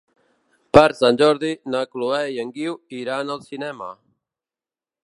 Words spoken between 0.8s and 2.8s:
Sant Jordi na Chloé i en Guiu